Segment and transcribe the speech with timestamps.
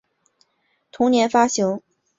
[0.91, 2.01] 同年发行同名专辑。